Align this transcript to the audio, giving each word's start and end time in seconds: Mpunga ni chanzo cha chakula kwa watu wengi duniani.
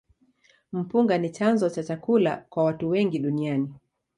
Mpunga 0.73 1.17
ni 1.17 1.29
chanzo 1.29 1.69
cha 1.69 1.83
chakula 1.83 2.45
kwa 2.49 2.63
watu 2.63 2.89
wengi 2.89 3.19
duniani. 3.19 3.73